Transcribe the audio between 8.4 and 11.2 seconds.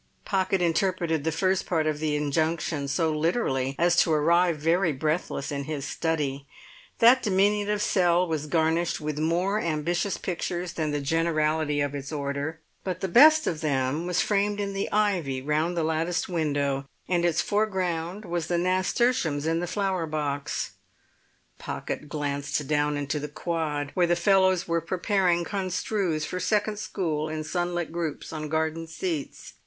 garnished with more ambitious pictures than the